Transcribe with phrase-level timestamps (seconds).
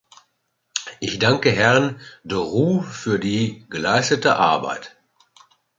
[0.99, 4.97] Ich danke Herrn de Roo für die geleistete Arbeit.